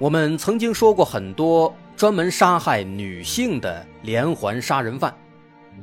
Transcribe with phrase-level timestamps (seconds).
[0.00, 5.14] 我们曾经说过很多专门杀害女性的连环杀人犯，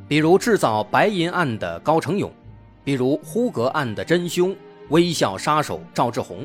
[0.07, 2.33] 比如制造白银案的高成勇，
[2.83, 4.55] 比如呼格案的真凶
[4.89, 6.43] 微笑杀手赵志红，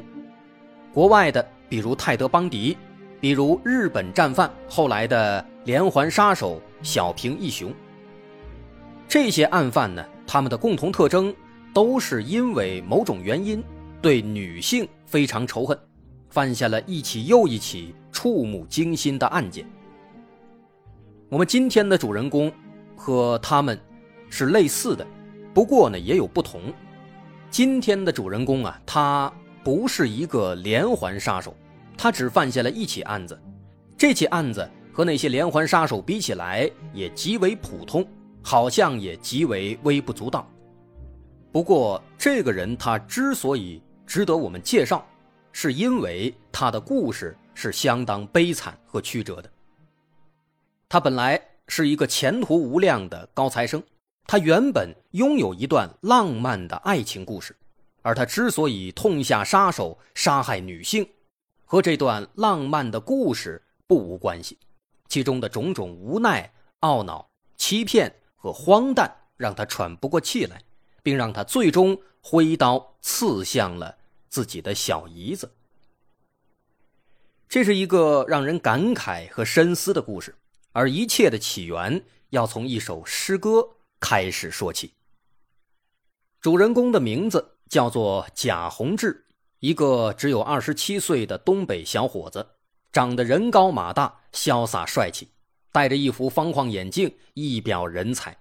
[0.92, 2.77] 国外的比如泰德邦迪，
[3.19, 7.73] 比如日本战犯后来的连环杀手小平义雄。
[9.09, 11.34] 这些案犯呢，他们的共同特征
[11.73, 13.64] 都是因为某种原因
[14.03, 15.79] 对女性非常仇恨。
[16.33, 19.66] 犯下了一起又一起触目惊心的案件。
[21.28, 22.50] 我们今天的主人公
[22.97, 23.78] 和他们
[24.30, 25.06] 是类似的，
[25.52, 26.72] 不过呢也有不同。
[27.50, 29.30] 今天的主人公啊，他
[29.62, 31.55] 不是一个连环杀手，
[31.98, 33.39] 他只犯下了一起案子。
[33.94, 38.06] 这起案子和那些连环杀手比起来也极为普通，
[38.42, 40.48] 好像也极为微不足道。
[41.52, 45.06] 不过这个人他之所以值得我们介绍。
[45.53, 49.50] 是因为他的故事是相当悲惨和曲折的。
[50.89, 53.83] 他本来是一个前途无量的高材生，
[54.27, 57.56] 他原本拥有一段浪漫的爱情故事，
[58.03, 61.08] 而他之所以痛下杀手杀害女性，
[61.64, 64.58] 和这段浪漫的故事不无关系，
[65.08, 70.61] 其中的种种无奈、懊恼、欺骗和荒诞让他喘不过气来，
[71.02, 73.96] 并让他最终挥刀刺向了。
[74.33, 75.53] 自己的小姨子，
[77.51, 80.35] 这是一个让人感慨和深思的故事，
[80.73, 83.69] 而一切的起源要从一首诗歌
[84.01, 84.95] 开始说起。
[86.41, 89.27] 主人公的名字叫做贾宏志，
[89.59, 92.53] 一个只有二十七岁的东北小伙子，
[92.91, 95.29] 长得人高马大，潇洒帅气，
[95.70, 98.39] 戴着一副方框眼镜，一表人才。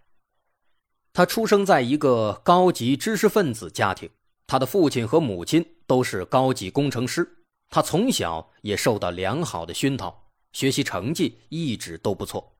[1.11, 4.09] 他出生在一个高级知识分子家庭。
[4.51, 7.25] 他的父亲和母亲都是高级工程师，
[7.69, 10.13] 他从小也受到良好的熏陶，
[10.51, 12.53] 学习成绩一直都不错。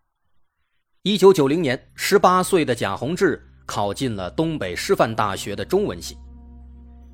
[1.02, 6.16] 一九九零年，十八岁的贾宏志考进了东北师范大学的中文系。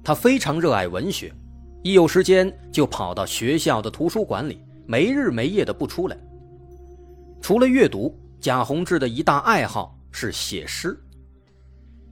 [0.04, 1.34] 他非常热爱文学，
[1.82, 6.16] 一有时间就跑到学校的图书馆里，没日没夜的不出来。
[7.42, 10.96] 除了阅读，贾宏志的一大爱好是写诗。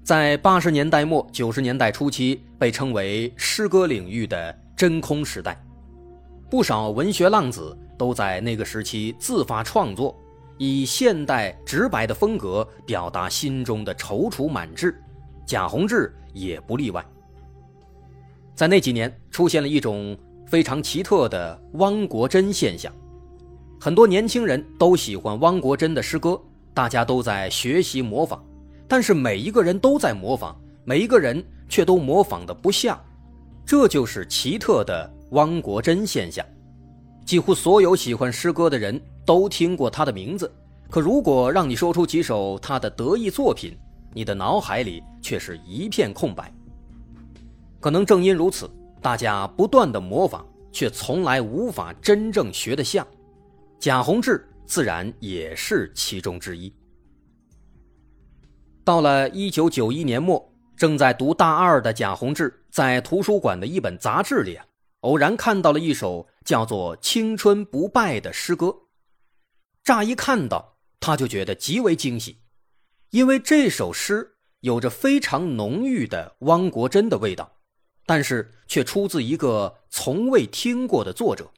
[0.06, 5.60] 在八十年代末九十年代初期，被称为诗歌领域的真空时代，
[6.48, 10.16] 不少文学浪子都在那个时期自发创作，
[10.60, 14.96] 以现代直白的风格表达心中的踌躇满志。
[15.44, 17.04] 贾宏志也不例外。
[18.54, 22.94] 在那几年，出现了一种非常奇特的汪国真现象，
[23.82, 26.40] 很多年轻人都喜欢汪国真的诗歌，
[26.76, 28.46] 大家都在学习模仿。
[28.88, 33.00] 但是每一个人都在模仿，每一个人却都模仿的不像，
[33.66, 36.46] 这就是奇特的汪国真现象。
[37.26, 40.52] 几乎所有喜欢诗歌的人都听过他的名字，
[40.92, 43.76] 可如果让你说出几首他的得意作品，
[44.14, 46.54] 你的脑海里却是一片空白。
[47.80, 48.70] 可能正因如此，
[49.02, 53.06] 大家不断的模仿，却从来无法真正学得像。
[53.80, 56.72] 贾宏志自然也是其中之一。
[58.86, 64.60] 到了一九九一年末，正在读大二的贾宏志在图书馆的一本杂志里，
[65.00, 68.76] 偶然看到了一首叫做《青春不败》的诗歌。
[69.84, 72.38] 乍一看到，他就觉得极为惊喜，
[73.10, 77.58] 因为这首诗有着非常浓郁的汪国真的味道，
[78.06, 81.50] 但是却出自一个从未听过的作者，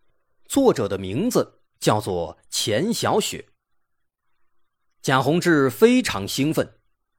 [0.48, 3.50] 作者的名字叫做钱小雪。
[5.02, 6.75] 贾宏志非常兴奋。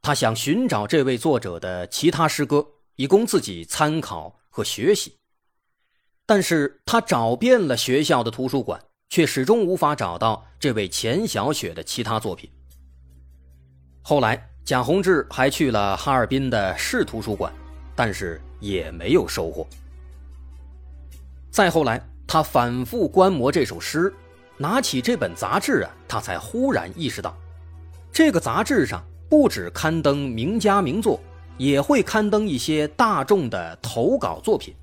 [0.08, 2.66] 他想寻找这位作者的其他诗歌，
[2.96, 5.18] 以供自己参考和学习，
[6.24, 12.50] 但是他找遍了学校的图书馆，却始终无法找到这位钱小雪的其他作品。
[14.00, 17.52] 后来，贾宏志还去了哈尔滨的市图书馆，
[17.94, 19.68] 但是也没有收获。
[21.50, 24.10] 再后来，他反复观摩这首诗，
[24.56, 27.36] 拿起这本杂志啊，他才忽然意识到，
[28.10, 29.04] 这个杂志上。
[29.28, 31.20] 不止刊登名家名作，
[31.56, 34.74] 也会刊登一些大众的投稿作品。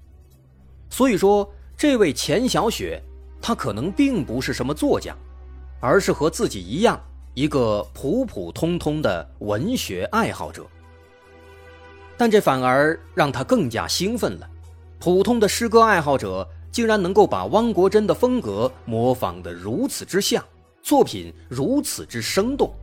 [0.90, 3.02] 所以说，这位钱小雪，
[3.42, 5.16] 他可能并不是什么作家，
[5.80, 7.02] 而是和自己一样
[7.34, 10.66] 一个普普通通的文学爱好者。
[12.16, 14.50] 但这反而让他更加兴奋了。
[15.00, 20.44] 普通的诗歌爱好者竟然能够把汪国真的风格模仿得如此之像，
[20.82, 22.74] 作品如此之生动，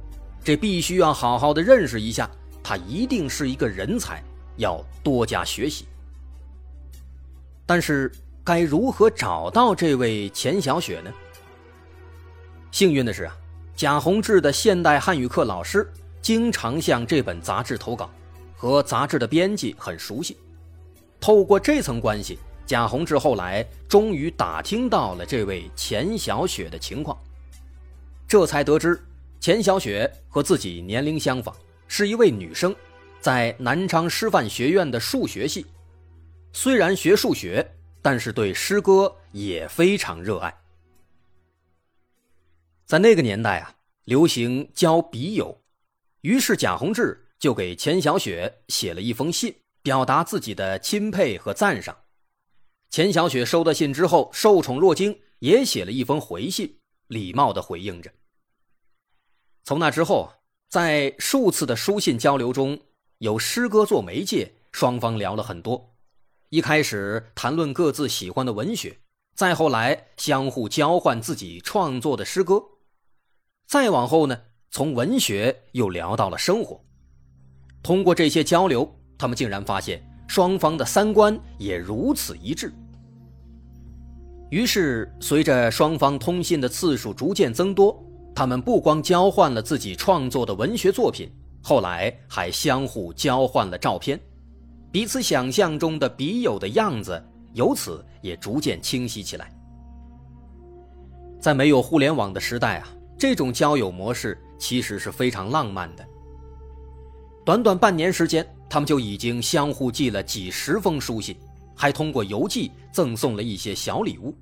[0.44, 2.30] 这必须要好好的认识一下。
[2.62, 4.22] 他一定是一个人才，
[4.56, 5.86] 要多加学习。
[7.66, 8.10] 但是
[8.44, 11.12] 该如何找到这位钱小雪呢？
[12.70, 13.36] 幸运的是啊，
[13.74, 15.90] 贾宏志的现代汉语课老师
[16.20, 18.10] 经常向这本杂志投稿。
[18.54, 20.36] 和杂志的编辑很熟悉，
[21.20, 27.18] 透过这层关系，贾宏志后来终于打听到了这位钱小雪的情况，
[28.28, 29.02] 这才得知
[29.42, 31.52] 钱小雪和自己年龄相仿，
[31.88, 32.72] 是一位女生，
[33.20, 35.66] 在南昌师范学院的数学系，
[36.52, 37.68] 虽然学数学，
[38.00, 40.56] 但是对诗歌也非常热爱。
[42.86, 43.74] 在那个年代啊，
[44.04, 45.60] 流行交笔友，
[46.20, 47.18] 于是贾宏志。
[47.40, 49.52] 就给钱小雪写了一封信，
[49.82, 51.96] 表达自己的钦佩和赞赏。
[52.90, 56.78] 钱小雪收到信之后，受宠若惊，也写了一封回信，
[57.08, 58.08] 礼貌地回应着。
[59.64, 60.32] 从那之后，
[60.68, 62.78] 在数次的书信交流中，
[63.18, 65.94] 有诗歌做媒介，双方聊了很多。
[66.48, 68.98] 一开始谈论各自喜欢的文学，
[69.36, 72.60] 再后来相互交换自己创作的诗歌，
[73.66, 74.36] 再往后呢，
[74.70, 76.84] 从文学又聊到了生活。
[77.82, 82.72] 通过这些交流，他们竟然发现双方的三观也如此一致。
[84.50, 91.30] 于是，随着双方通信的次数逐渐增多，他们不光交换了自己创作的文学作品，
[91.62, 94.18] 后来还相互交换了照片，
[94.90, 99.52] 彼此想象中的笔友的样子由此也逐渐清晰起来。
[101.38, 102.88] 在没有互联网的时代啊，
[103.18, 106.06] 这种交友模式其实是非常浪漫的。
[107.44, 111.36] 短短半年时间，他们就已经相互寄了几十封书信，
[111.74, 114.32] 还通过邮寄赠送了一些小礼物。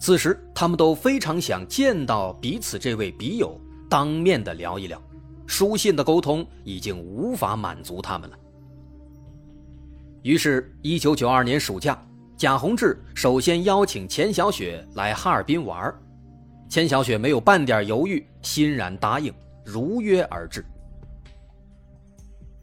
[0.00, 5.00] 此时，他们都非常想见到彼此这位笔友，当面的聊一聊。
[5.46, 8.38] 书信的沟通已经无法满足他们了。
[10.22, 12.00] 于是，一九九二年暑假，
[12.34, 15.94] 贾宏志首先邀请钱小雪来哈尔滨玩
[16.66, 19.30] 钱小雪没有半点犹豫，欣然答应，
[19.64, 20.64] 如约而至。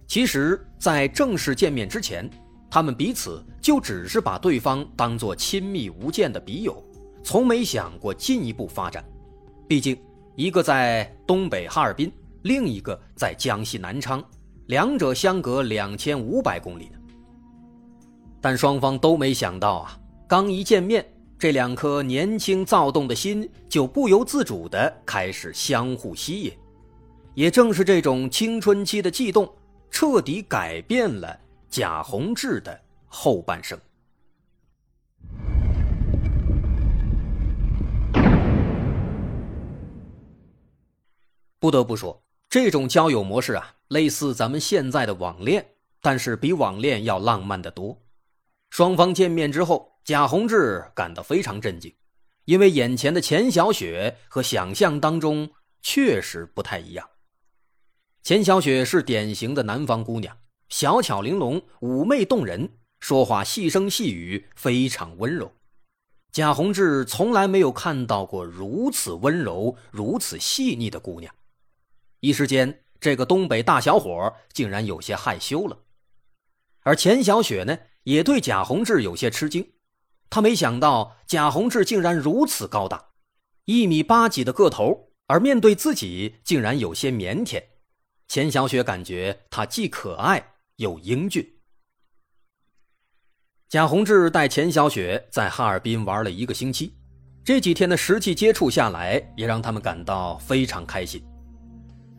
[0.08, 2.28] 其实，在正式见面之前，
[2.72, 6.82] 他们彼此就只是把对方当作亲密无间的笔友，
[7.28, 9.04] 从没想过进一步发展。
[9.68, 10.02] 毕竟，
[10.38, 12.10] 一个在东北哈尔滨，
[12.44, 14.24] 另一个在江西南昌，
[14.68, 16.98] 两者相隔两千五百公里呢。
[18.40, 21.06] 但双方都没想到啊，刚一见面，
[21.38, 26.54] 这两颗年轻躁动的心就不由自主地开始相互吸引。
[27.34, 29.54] 也正是这种青春期的悸动。
[29.92, 31.38] 彻底改变了
[31.70, 33.78] 贾宏志的后半生。
[41.60, 45.66] 不得不说，这种交友模式啊，类似咱们现在的网恋，
[46.02, 48.00] 但是比网恋要浪漫的多。
[48.70, 51.94] 双方见面之后，贾宏志感到非常震惊，
[52.46, 55.50] 因为眼前的钱小雪和想象当中
[55.82, 57.10] 确实不太一样。
[58.24, 60.38] 钱小雪是典型的南方姑娘，
[60.70, 65.52] 小巧玲珑，妩媚动人，说话细声细语，非常温柔。
[66.32, 71.34] 贾宏志从来没有看到过如此温柔、如此细腻的姑娘，
[72.20, 75.78] 一时间，这个东北大小伙竟然有些害羞了。
[76.82, 79.74] 而钱小雪呢，也对贾宏志有些吃惊，
[80.30, 83.10] 她没想到贾宏志竟然如此高大，
[83.66, 87.62] 一米八几的个头，而面对自己竟然有些腼腆。
[88.28, 91.46] 钱小雪感觉他既可爱又英俊。
[93.70, 96.94] 贾宏志带钱小雪在哈尔滨玩了一个星期，
[97.44, 101.22] 这几天的实际接触下来，也让他们感到非常开心。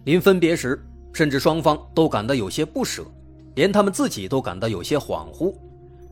[0.08, 3.04] 临分别时，甚至双方都感到有些不舍，
[3.56, 5.54] 连他们自己都感到有些恍惚。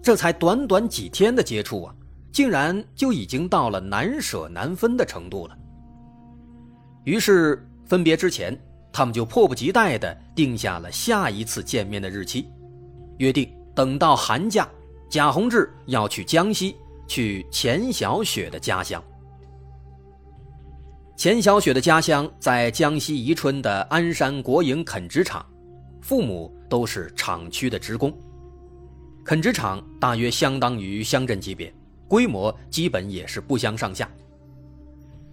[0.02, 1.94] 这才短短几天的接触啊，
[2.30, 5.56] 竟然就已经到了难舍难分的程度了。
[7.04, 8.54] 于是分别之前。
[8.92, 12.48] 他们就迫不及待地定下了下一次见面的日期，
[13.18, 14.66] 约定等到寒假，
[15.10, 16.76] 贾宏志要去江西，
[17.06, 19.02] 去钱小雪的家乡。
[21.16, 25.44] 钱小雪的家乡在江西宜春的鞍山国营垦殖场，
[26.02, 28.14] 父母都是厂区的职工。
[29.24, 31.72] 垦殖场大约相当于乡镇级别，
[32.06, 34.06] 规模基本也是不相上下，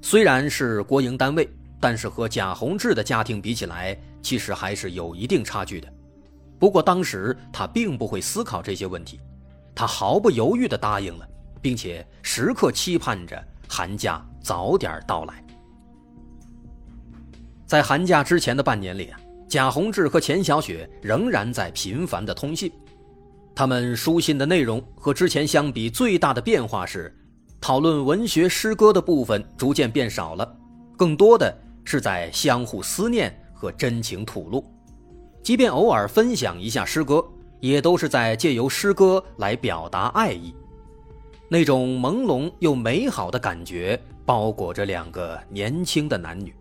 [0.02, 1.48] 虽然是国营单位，
[1.82, 5.94] 但是和贾宏志的家庭比起来，其实还是有一定差距的。
[6.58, 9.20] 不过当时他并不会思考这些问题，
[9.76, 11.28] 他毫不犹豫地答应了，
[11.62, 15.43] 并且时刻期盼着寒假早点到来。
[17.74, 22.72] 在寒假之前的半年里啊，贾宏志和钱小雪仍然在频繁的通信。
[23.56, 27.12] 他们书信的内容和之前相比，最大的变化是，
[27.60, 30.56] 讨论文学诗歌的部分逐渐变少了，
[30.96, 31.52] 更多的
[31.84, 34.64] 是在相互思念和真情吐露。
[35.42, 37.26] 即便偶尔分享一下诗歌，
[37.60, 40.54] 也都是在借由诗歌来表达爱意。
[41.50, 46.54] 那种朦胧又美好的感觉包裹着两个年轻的男女。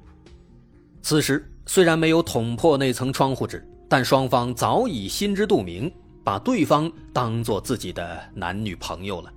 [1.03, 5.93] 此时虽然没有捅破那层窗户纸，但双方早已心知肚明。
[6.25, 9.33] 把对方当做自己的男女朋友了。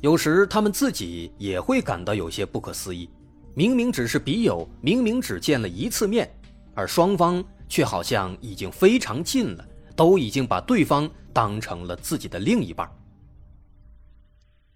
[0.00, 3.08] 有时他们自己也会感到有些不可思议：
[3.54, 6.28] 明明只是笔友，明明只见了一次面，
[6.74, 12.90] 而双方却好像已经非常近了，都已经把对方当成了自己的另一半。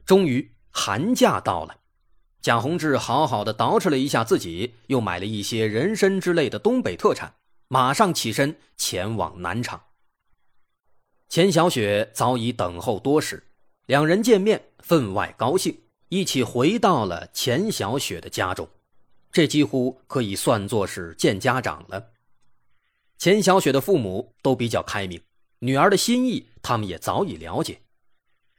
[0.06, 1.74] 终于寒假到了，
[2.42, 7.32] 贾宏志好好的捯饬了一下自己，又买了一些人参之类的东北特产，
[7.68, 9.80] 马上起身前往南厂。
[11.28, 13.44] 钱小雪早已等候多时，
[13.87, 18.68] 两人见面分外高兴，一起回到了钱小雪的家中。
[19.30, 22.11] 这几乎可以算作是见家长了。
[23.18, 25.22] 钱小雪的父母都比较开明，
[25.61, 27.78] 女儿的心意他们也早已了解。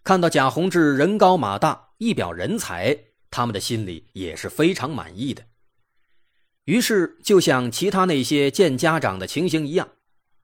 [0.05, 2.97] 看到贾宏志人高马大，一表人才，
[3.33, 5.43] 他们的心里也是非常满意的。
[6.65, 9.89] 于是，就像其他那些见家长的情形一样。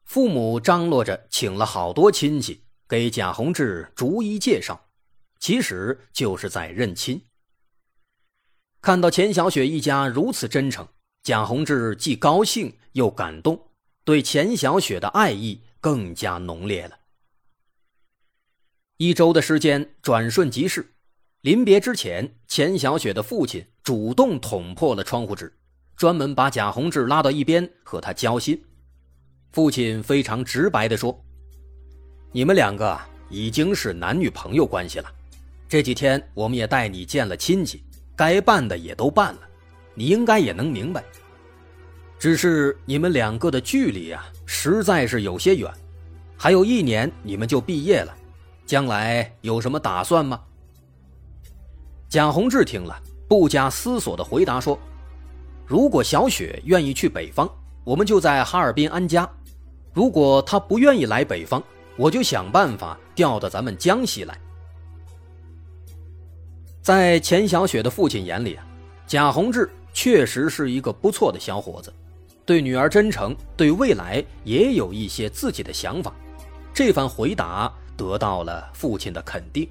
[0.03, 4.89] 父母张罗着请了好多亲戚给贾宏志逐一介绍，
[5.39, 7.21] 其实就是在认亲。
[8.81, 10.87] 看到钱小雪一家如此真诚，
[11.21, 13.69] 贾宏志既高兴又感动，
[14.03, 16.97] 对钱小雪的爱意更加浓烈了。
[18.97, 20.95] 一周的时间转瞬即逝，
[21.41, 25.53] 临别之前，钱小雪的父亲主动捅破了窗户纸，
[25.95, 28.61] 专门把贾宏志拉到一边和他交心。
[29.53, 31.17] 父亲非常直白地说
[32.33, 35.09] ：“你们两个已经是男女朋友关系了，
[35.69, 37.81] 这几天我们也带你见了亲戚，
[38.17, 39.39] 该办的也都办了，
[39.93, 41.01] 你应该也能明白。
[42.19, 45.71] 只是你们两个的距离啊，实在是有些远，
[46.35, 48.13] 还有一年你们就毕业了，
[48.65, 50.41] 将来有什么打算吗？”
[52.09, 54.77] 蒋宏志听了，不加思索地回答说
[55.63, 57.47] ：“如果小雪愿意去北方，
[57.83, 59.29] 我们就在哈尔滨安家。”
[59.93, 61.63] 如果她不愿意来北方，
[61.95, 64.35] 我就想办法调到咱们江西来。
[66.81, 68.65] 在钱小雪的父亲眼里啊，
[69.05, 71.93] 贾宏志确实是一个不错的小伙子，
[72.43, 76.11] 对女儿真诚，对未来也有一些自己的想法。
[76.73, 79.69] 这番回答得到了父亲的肯定。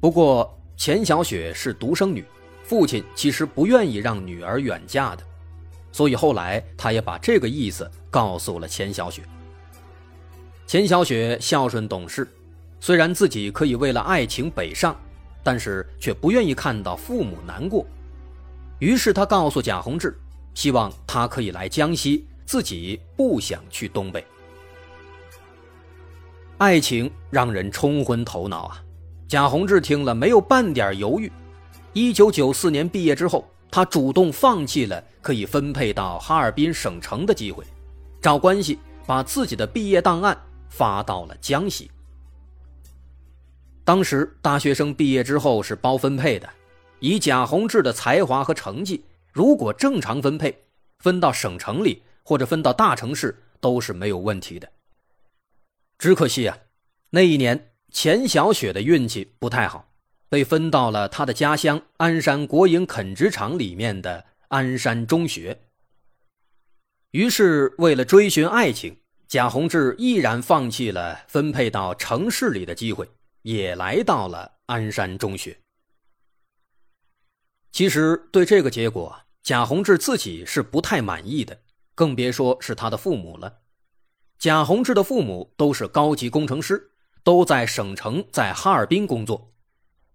[0.00, 2.24] 不过钱小雪是独生女，
[2.62, 5.22] 父亲其实不愿意让女儿远嫁的。
[5.92, 9.22] 所以后来，他也把这个意思告诉了钱小雪。
[10.66, 12.26] 钱小雪孝顺懂事，
[12.80, 14.98] 虽然自己可以为了爱情北上，
[15.42, 17.84] 但是却不愿意看到父母难过。
[18.78, 20.18] 于是他告诉贾宏志，
[20.54, 24.24] 希望他可以来江西，自己不想去东北。
[26.56, 28.82] 爱情让人冲昏头脑啊！
[29.30, 31.30] 贾宏志听了没有半点犹豫。
[31.92, 33.48] 一九九四年毕业之后。
[33.72, 37.64] 他主动放弃了可以分配到哈尔滨省城的机会，
[38.20, 40.36] 找关系把自己的毕业档案
[40.68, 41.88] 发到了江西。
[43.84, 46.50] 当时大学生毕业之后是包分配的，
[46.98, 50.64] 以贾宏志的才华和成绩，如果正常分配，
[50.98, 54.68] 分到省城里或者分到大城市都是没有问题的。
[55.96, 56.58] 只可惜啊，
[57.10, 59.86] 那一年钱小雪的运气不太好。
[60.30, 65.60] 被分到了他的家乡鞍山国营垦殖场里面的鞍山中学。
[67.10, 73.10] 于是，为了追寻爱情，贾宏志毅然放弃了分配到城市里的机会，
[73.42, 75.58] 也来到了鞍山中学。
[77.72, 81.60] 其实，对这个结果，贾宏志自己是不太满意的，
[81.96, 83.62] 更别说是他的父母了。
[84.38, 89.52] 贾宏志的父母都是高级工程师，都在省城，在哈尔滨工作。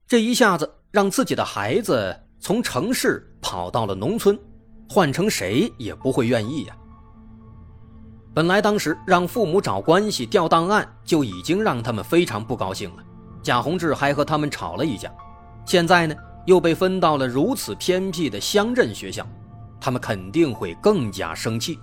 [0.08, 4.38] 这一下子让自己的孩子从城市跑到了农村，
[4.90, 6.76] 换成谁也不会愿意呀。
[8.34, 13.04] 本来当时让父母找关系调档案就已经让他们非常不高兴了，
[13.42, 15.10] 贾宏志还和他们吵了一架，
[15.66, 16.14] 现在呢
[16.46, 19.26] 又被分到了如此偏僻的乡镇学校，
[19.80, 21.80] 他们肯定会更加生气。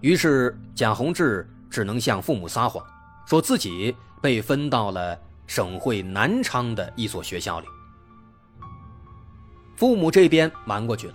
[0.00, 2.84] 于是贾宏志只能向父母撒谎，
[3.26, 7.66] 说自己被分到了省会南昌的一所学校里。
[9.76, 11.14] 父母这边瞒过去了，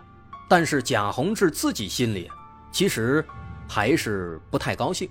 [0.50, 2.30] 但是贾宏志自己心里
[2.72, 3.26] 其实
[3.68, 5.10] 还是不太高兴。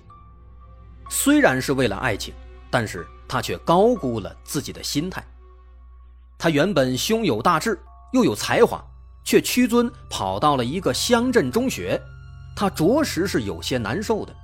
[1.09, 2.33] 虽然是为了爱情，
[2.69, 5.23] 但是他却高估了自己的心态。
[6.37, 7.79] 他原本胸有大志，
[8.13, 8.83] 又有才华，
[9.23, 11.99] 却屈尊跑到了一个乡镇中学。
[12.55, 14.35] 他着实是有些难受的。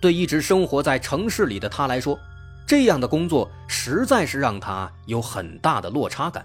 [0.00, 2.18] 对一直生活在城市里的他来说，
[2.66, 6.44] 这样的工作实在是让他有很大的落差感。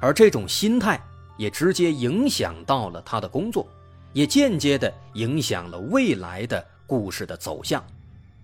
[0.00, 1.00] 而这种心态
[1.36, 3.66] 也直接影响到了他的工作，
[4.12, 7.82] 也间接的影响了未来的故事的走向，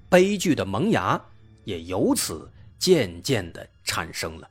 [0.09, 1.21] 悲剧的萌芽
[1.65, 4.49] 也由此渐渐的产生了。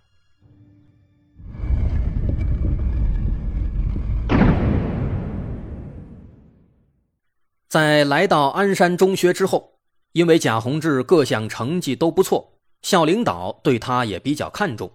[7.69, 9.77] 在来到鞍山中学之后，
[10.13, 14.91] 因为贾宏志各项成绩都不错，校领导对他也比较看重，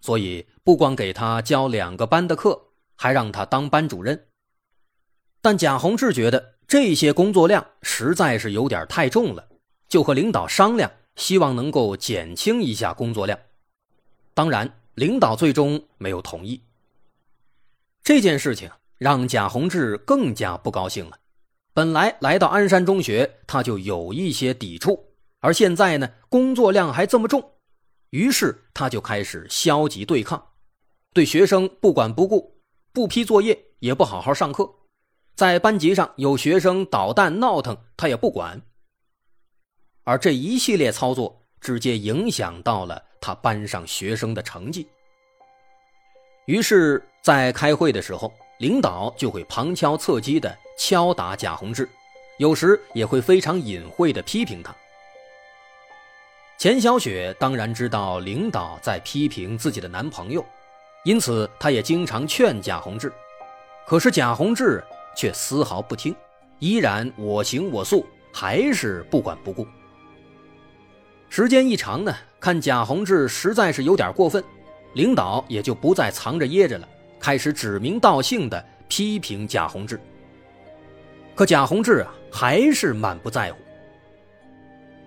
[0.00, 4.28] 所以不光给他教两个班的课，还让他当班主任。
[5.42, 9.46] 但贾宏志觉得这些工作量实在是有点太重了，
[9.86, 13.38] 就和领导商量，希望能够减轻一下工作量。
[14.32, 16.62] 当然，领导最终没有同意。
[18.02, 21.18] 这件事情让贾宏志更加不高兴了。
[21.74, 27.52] 本来来到鞍山中学，他就有一些抵触，而现在呢，工作量还这么重，
[28.10, 30.52] 于是他就开始消极对抗，
[31.12, 34.72] 对学生不管不顾，不批作业，也不好好上课，
[35.34, 38.62] 在班级上有学生捣蛋闹腾，他也不管。
[40.04, 44.86] 而这一系列操作直接影响到了他班上学生的成绩，
[46.46, 50.56] 于是，在开会的时候，领导就会旁敲侧击的。
[50.76, 51.88] 敲打贾宏志，
[52.36, 54.74] 有时也会非常隐晦的批评他。
[56.58, 60.44] 钱小雪当然知道领导在批评自己的男朋友，
[61.04, 63.12] 因此她也经常劝贾宏志，
[63.86, 64.82] 可是贾宏志
[65.16, 66.14] 却丝毫不听，
[66.58, 69.64] 依然我行我素，还是不管不顾。
[71.28, 74.42] 时间一长呢，看贾宏志实在是有点过分，
[74.94, 80.00] 领导也就不再藏着掖着了，开始指名道姓的批评贾宏志。
[81.34, 83.58] 可贾宏志啊，还是满不在乎。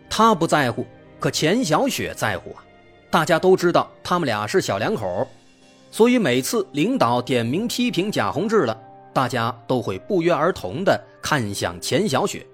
[0.09, 0.85] 他不在乎，
[1.19, 2.63] 可钱小雪在乎啊。
[3.09, 5.25] 大家都知道他们俩是小两口，
[5.91, 8.77] 所以每次领导点名批评贾宏志了，
[9.13, 12.45] 大家都会不约而同的看向钱小雪，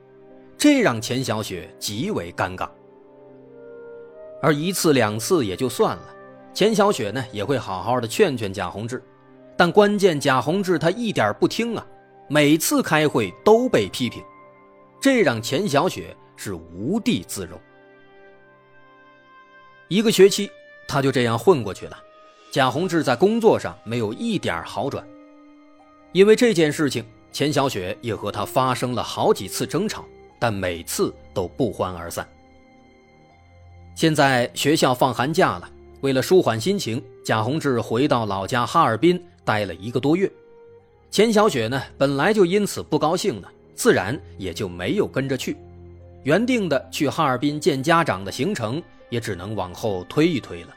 [0.56, 2.70] 这让钱小雪极为尴尬。
[4.42, 6.04] 而一次两次也就算了，
[6.54, 9.02] 钱小雪呢也会好好的劝劝贾宏志，
[9.58, 11.86] 但关键贾宏志他一点不听啊。
[12.30, 14.24] 每次开会都被批评，
[15.00, 17.60] 这让钱小雪是无地自容。
[19.90, 20.50] 一个学期，
[20.88, 21.98] 他就这样混过去了。
[22.50, 25.06] 贾宏志在工作上没有一点好转，
[26.14, 30.06] 因为这件事情，钱小雪也和他发生了好几次争吵，
[30.40, 32.28] 但每次都不欢而散。
[33.96, 35.70] 现在学校放寒假了，
[36.02, 40.32] 为了舒缓心情，贾宏志回到老家哈尔滨待了一个多月。
[41.10, 45.58] 钱小雪呢，本来就因此不高兴呢，自然也就没有跟着去。
[46.24, 50.74] 原定的去哈尔滨见家长的行程，也只能往后推一推了。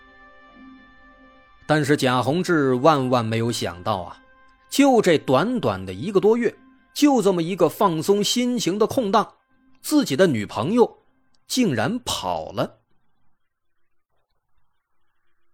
[1.67, 4.21] 但是贾宏志万万没有想到啊，
[4.69, 6.55] 就这短短的一个多月，
[6.93, 9.35] 就这么一个放松心情的空档，
[9.81, 10.99] 自己的女朋友
[11.47, 12.81] 竟然跑了。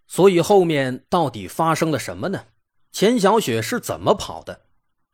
[0.07, 2.45] 所以后面到底发生了什么呢？
[2.93, 4.67] 钱小雪是怎么跑的？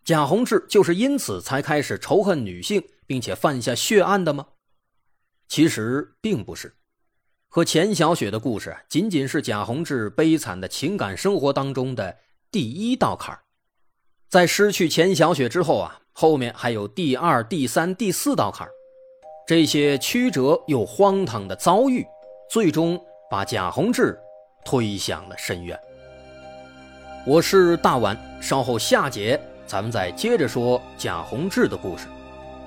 [0.04, 4.46] 贾宏志就是因此才开始仇恨女性，并且犯下血案的吗？
[5.48, 6.74] 其实并不是，
[7.46, 12.18] 和钱小雪的故事仅仅是贾宏志悲惨的情感生活当中的
[12.50, 13.42] 第一道坎儿
[14.28, 18.72] 在失去钱小雪之后啊，后面还有第二、第三、第四道坎儿
[19.46, 22.04] 这些曲折又荒唐的遭遇，
[22.50, 24.18] 最终把贾宏志
[24.64, 25.78] 推向了深渊。
[27.28, 29.38] 我是大碗，稍后下节。
[29.66, 32.06] 咱们再接着说贾宏志的故事。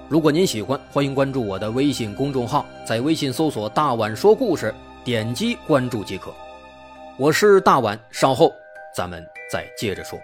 [0.08, 4.71] 如果您喜欢，欢迎关注我的微信公众号，在微信搜索“大碗说故事”，
[5.04, 6.32] 点击关注即可。
[7.17, 8.54] 我是大碗，稍后
[8.95, 10.19] 咱们再接着说。